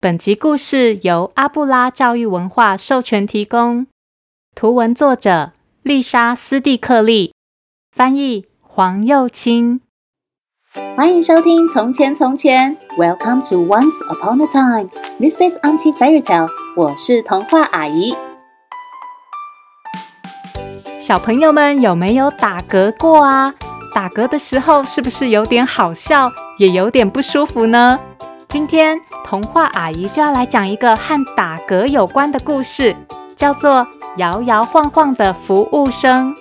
[0.00, 3.88] 本集故事由阿布拉教育文化授权提供，
[4.54, 5.50] 图文作者
[5.82, 7.34] 丽莎·斯蒂克利，
[7.90, 9.80] 翻译黄又清。
[10.94, 14.88] 欢迎收听《从前从前》，Welcome to Once Upon a Time。
[15.18, 16.48] This is Auntie Fairy Tale。
[16.76, 18.14] 我是童话阿姨。
[21.00, 23.52] 小朋友们有没有打嗝过啊？
[23.92, 27.98] 打嗝的时候是不是有点好笑，也有点不舒服呢？
[28.46, 28.98] 今天
[29.28, 32.96] 童话阿姨就要来讲一个和打嗝有关的故事，
[33.36, 33.80] 叫做
[34.16, 36.34] 《摇摇晃晃的服务生》。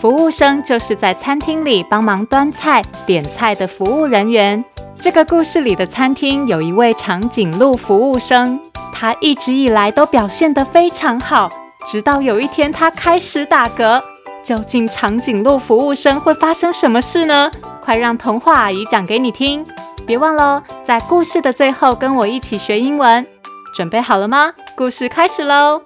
[0.00, 4.64] 服务生就是在餐厅里帮忙端菜、点菜的服务人员。
[4.94, 8.60] 这个故事里的餐厅有一位长颈鹿服务生，
[8.92, 11.50] 他一直以来都表现得非常好，
[11.84, 14.00] 直到有一天他开始打嗝。
[14.44, 17.50] 究竟长颈鹿服务生会发生什么事呢？
[17.82, 19.66] 快让童话阿姨讲给你听！
[20.08, 23.26] 别忘了，在故事的最后跟我一起学英文。
[23.74, 24.54] 准备好了吗？
[24.74, 25.82] 故事开始喽！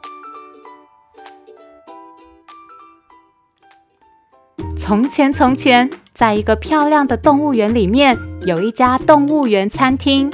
[4.79, 10.33] 从前，从前，在一个漂亮的动物园里面，有一家动物园餐厅。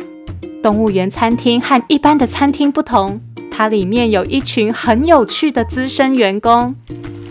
[0.62, 3.18] 动物园餐厅和一般的餐厅不同，
[3.50, 6.76] 它里面有一群很有趣的资深员工。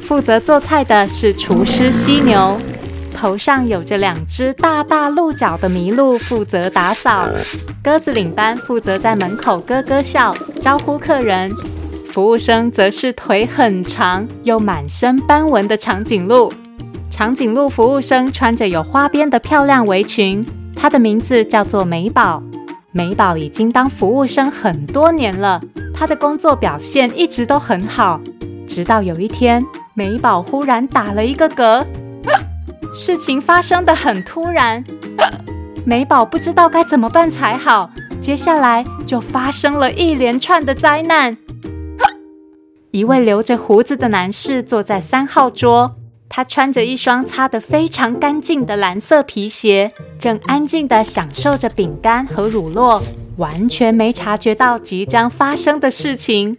[0.01, 2.57] 负责做菜的是厨师犀牛。
[3.17, 7.27] 头上有着两只大大鹿角的麋鹿，负责打扫；
[7.83, 11.51] 鸽子领班负责在门口咯咯笑，招呼客人。
[12.11, 16.53] 服务生则是腿很长又满身斑纹的长颈鹿。
[17.09, 20.45] 长颈鹿服务生穿着有花边的漂亮围裙，
[20.75, 22.43] 他的名字叫做美宝。
[22.91, 25.59] 美宝已经当服务生很多年了，
[25.91, 28.21] 她的工作表现一直都很好。
[28.67, 31.83] 直到有一天，美宝忽然打了一个嗝。
[32.93, 34.83] 事情发生的很突然，
[35.85, 37.89] 美宝不知道该怎么办才好。
[38.19, 41.37] 接下来就发生了一连串的灾难。
[42.91, 45.95] 一位留着胡子的男士坐在三号桌，
[46.27, 53.03] 他穿着一双擦得非常干净的蓝色皮鞋，正安静地享受着饼干和乳酪，
[53.37, 56.57] 完全没察觉到即将发生的事情。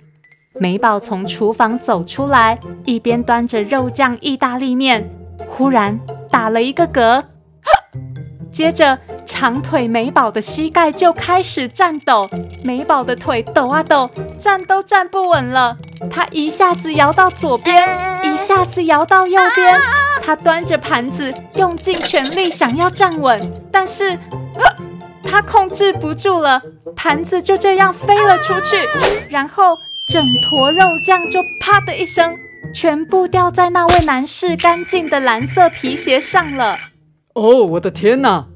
[0.61, 5.11] 美宝从厨房走出来，一边端着肉酱意大利面，
[5.49, 5.99] 忽然。
[6.31, 7.23] 打了一个嗝，
[8.53, 12.29] 接着长腿美宝的膝盖就开始颤抖，
[12.65, 15.77] 美宝的腿抖啊抖，站都站不稳了。
[16.11, 17.89] 她一下子摇到左边，
[18.23, 19.79] 一下子摇到右边。
[20.23, 24.19] 她端着盘子，用尽全力想要站稳，但是
[25.31, 26.63] 他控制不住了，
[26.97, 28.77] 盘子就这样飞了出去，
[29.29, 29.77] 然后
[30.09, 32.35] 整坨肉酱就啪的一声。
[32.73, 36.79] 全部掉在那位男士干净的蓝色皮鞋上了。
[37.35, 38.47] 哦，我的天哪！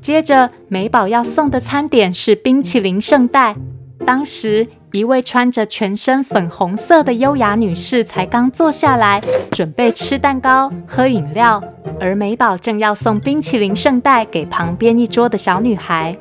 [0.00, 3.56] 接着，美宝要送的餐点是冰淇淋圣代。
[4.04, 11.62] 当时，一位穿着全身粉红色的优雅女士才刚坐下来，准备吃蛋糕、喝饮料，
[11.98, 16.14] 而美宝正要送冰淇淋圣代给旁边一桌的小女孩。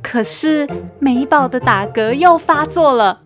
[0.00, 0.68] 可是，
[1.00, 3.23] 美宝的打嗝又发作了。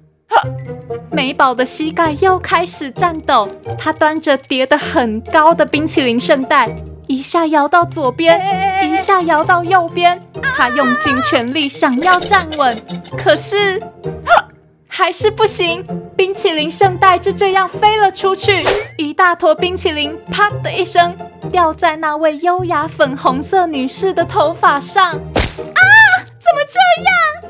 [1.11, 6.69] 美宝的膝盖又开始颤抖，她端着叠得很高的冰淇淋圣代，
[7.07, 8.41] 一下摇到左边，
[8.85, 10.21] 一下摇到右边。
[10.55, 12.81] 她用尽全力想要站稳，
[13.17, 13.83] 可是
[14.87, 15.85] 还是不行。
[16.17, 18.65] 冰淇淋圣代就这样飞了出去，
[18.97, 21.17] 一大坨冰淇淋啪的一声
[21.53, 25.13] 掉在那位优雅粉红色女士的头发上。
[25.13, 25.81] 啊！
[26.25, 27.48] 怎么这样？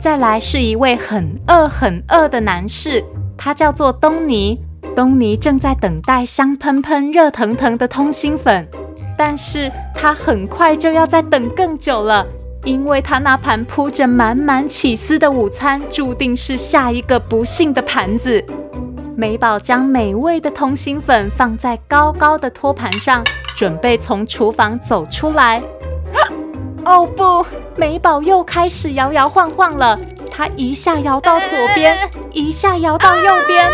[0.00, 3.04] 再来是一位很饿很饿的男士，
[3.36, 4.58] 他叫做东尼。
[4.96, 8.66] 东尼正在等待香喷喷、热腾腾的通心粉，
[9.16, 12.26] 但是他很快就要再等更久了，
[12.64, 18.42] 因为他那盘铺着满满起司的午餐，注定是下一个不幸的盘子。
[19.14, 23.22] 美宝将美味的通心粉放在高高的托盘上，
[23.54, 25.62] 准备从厨房走出来。
[26.90, 27.46] 哦不！
[27.76, 29.96] 美宝又开始摇摇晃晃了。
[30.28, 31.96] 她一下摇到左边，
[32.32, 33.70] 一下摇到右边。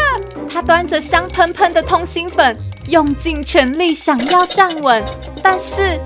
[0.52, 2.54] 她端着香喷喷的通心粉，
[2.88, 5.02] 用尽全力想要站稳，
[5.42, 5.98] 但是，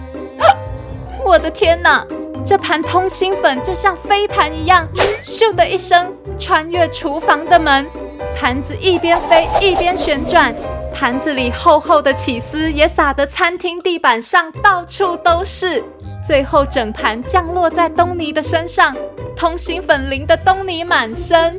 [1.27, 2.07] 我的天哪！
[2.45, 4.87] 这盘通心粉就像飞盘一样，
[5.25, 7.91] 咻的一声穿越厨房的门，
[8.39, 10.55] 盘子一边飞一边旋转，
[10.95, 15.83] 盘子里厚厚的起司也撒得餐厅地板上到处都是。
[16.31, 18.95] 最后，整盘降落在东尼的身上，
[19.35, 21.59] 通心粉淋得东尼满身。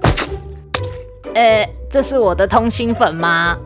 [1.35, 3.57] 呃，这是我的通心粉吗？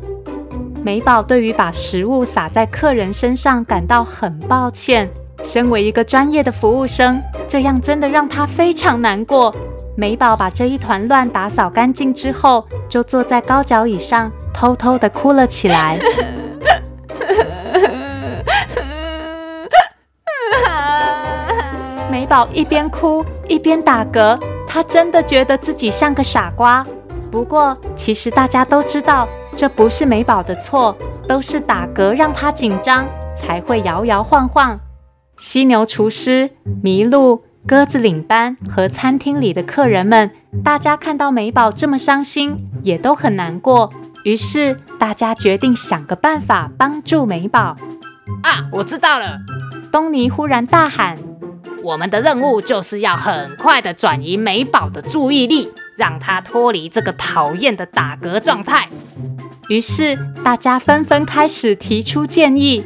[0.84, 5.08] 美宝对于把食物撒在客人身上感到很抱歉。
[5.44, 9.54] 身为一个专业的服务生，这样真的让他非常难过。
[9.96, 16.00] 美宝把这一团乱打扫干净之后，就坐在高脚椅上，偷偷的哭了起来。
[22.26, 26.84] 美宝一边哭一边打嗝，她真的觉得自己像个傻瓜。
[27.30, 33.06] 不过，其实大家都知道，这不是美宝的错，都是打嗝让她紧张，
[33.36, 34.80] 才会摇摇晃晃。
[35.38, 36.50] 犀牛厨师、
[36.82, 37.44] 麋鹿。
[37.68, 40.32] 鸽子领班和餐厅里的客人们，
[40.64, 43.92] 大家看到美宝这么伤心，也都很难过。
[44.24, 47.76] 于是大家决定想个办法帮助美宝。
[48.42, 49.38] 啊，我知道了！
[49.92, 51.18] 东尼忽然大喊
[51.86, 58.90] ：“我们的任务就是要很快地转移美宝的注意力，让她脱离这个讨厌的打嗝状态。”
[59.70, 62.86] 于是大家纷纷开始提出建议。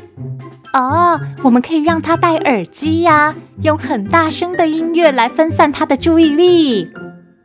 [0.74, 6.92] 哦，我们可以让他戴耳机呀，用很大声的音乐来分散他的注意力。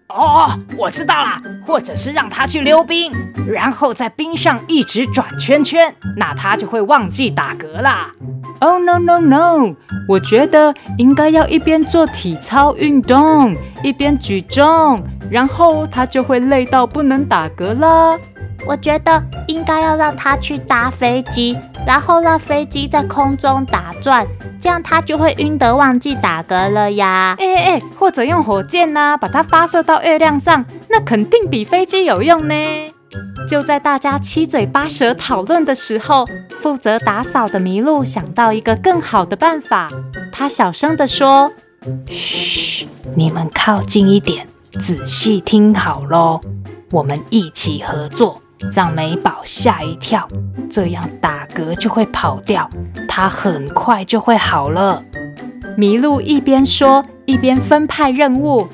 [0.08, 3.12] 哦，我知道了，或者是让他去溜冰，
[3.46, 8.10] 然后在冰上一直转圈圈，那他就会忘记打嗝啦。
[8.60, 9.74] Oh no no no！
[10.08, 18.16] 我觉得应该要一边做体操运动，一边举重，然后他就会累到不能打嗝啦。
[18.66, 24.26] 我觉得应该要让他去搭飞机，然后让飞机在空中打转，
[24.58, 27.36] 这样他就会晕得忘记打嗝了呀。
[27.38, 32.54] 哎哎哎，或者用火箭呢、啊，把它发射到月亮上，那肯定比飞机有用呢。
[33.48, 36.26] 就在大家七嘴八舌讨论的时候，
[36.60, 39.90] 负责打扫的麋鹿想到一个更好的办法，
[40.32, 41.52] 他小声地说
[42.06, 44.46] ：“嘘，你们靠近一点，
[44.78, 46.40] 仔细听好喽，
[46.90, 48.40] 我们一起合作。”
[48.72, 50.26] 让美宝吓一跳，
[50.70, 52.70] 这样打嗝就会跑掉，
[53.06, 55.02] 它很快就会好了。
[55.76, 58.66] 麋鹿一边说一边分派任务：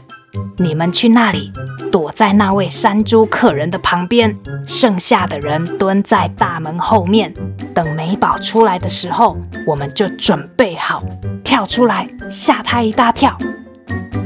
[0.58, 1.52] 你们去那里，
[1.90, 4.36] 躲在那位山猪客人的旁边，
[4.66, 7.32] 剩下的人蹲在大门后面，
[7.74, 9.36] 等美宝出来的时候，
[9.66, 11.02] 我们就准备好
[11.42, 13.36] 跳出来吓他一大跳。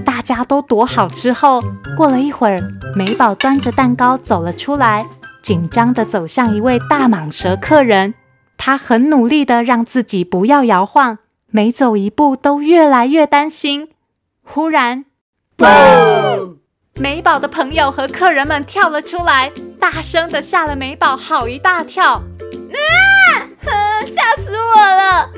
[0.05, 1.63] 大家都躲好之后，
[1.97, 2.61] 过了一会儿，
[2.97, 5.07] 美宝端着蛋糕走了出来。
[5.43, 8.15] 紧张地走向一位大蟒蛇客人，
[8.57, 11.19] 他很努力地让自己不要摇晃，
[11.51, 13.91] 每走一步都越来越担心。
[14.43, 15.05] 忽然，
[15.57, 16.57] 嘣！
[16.95, 22.15] 美宝的朋友和客人们跳了出来，大声的吓了美宝好一大跳。
[22.15, 22.23] 啊！
[24.05, 25.31] 吓死我了！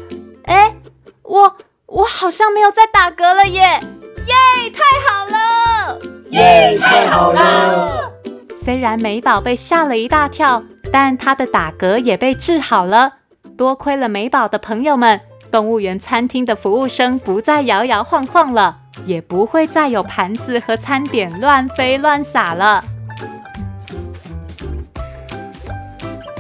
[0.45, 0.75] 哎，
[1.23, 3.81] 我我好像没有再打嗝了耶！
[4.27, 4.35] 耶，
[4.75, 5.99] 太好了！
[6.31, 8.11] 耶，太好了！
[8.57, 13.13] 虽然美宝被吓了一大跳，但她的打嗝也被治好了。
[13.57, 15.21] 多亏了美宝的朋友们，
[15.53, 22.83] 动物园餐厅的服务生不再摇摇晃晃了，也不会再有盘子和餐点乱飞乱洒了。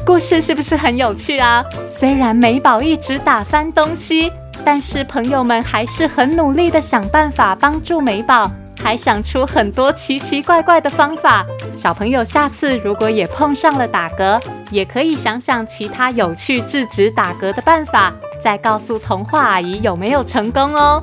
[0.04, 1.64] 故事是不是很有趣啊？
[1.90, 4.32] 虽然美宝一直打翻东西，
[4.64, 8.50] 但是朋友们还是很努力地想办法帮助美宝。
[8.78, 11.44] 还想出很多奇奇怪怪的方法，
[11.74, 21.02] 小朋友下次如果也碰上了打嗝，也可以想想其他有趣制止打嗝的办法，再告诉童话阿姨有没有成功哦。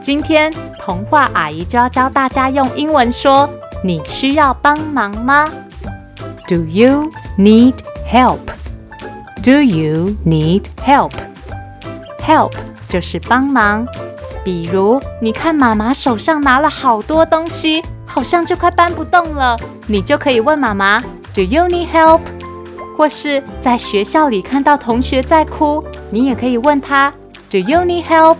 [0.00, 0.50] 今天
[0.90, 3.48] 童话阿姨就要教大家用英文说
[3.84, 5.48] ：“你需要帮忙吗
[6.48, 7.74] ？”Do you need
[8.12, 8.40] help?
[9.40, 11.12] Do you need help?
[12.26, 12.54] Help
[12.88, 13.86] 就是帮忙。
[14.42, 19.56] 比如，你看妈妈手上拿了好多东西，好像就快搬不动了，
[19.86, 21.00] 你就可以问妈妈
[21.32, 22.22] ：“Do you need help？”
[22.98, 27.14] 或是在学校里看到同学在哭，你也可以问他
[27.48, 28.38] ：“Do you need help？”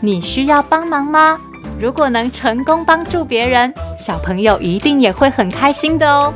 [0.00, 1.38] 你需要帮忙吗？
[1.80, 6.30] 如果能成功帮助别人，小朋友一定也会很开心的哦。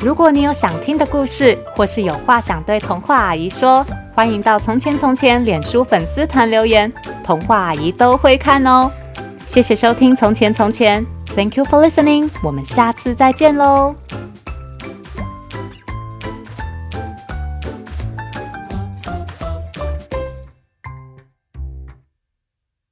[0.00, 6.92] 如果你有想听的故事，或是有话想对童话阿姨说，欢迎到《从前从前》脸书粉丝团留言，
[7.24, 8.88] 童话阿姨都会看哦。
[9.44, 13.96] 谢谢收听《从前从前》，Thank you for listening，我们下次再见喽。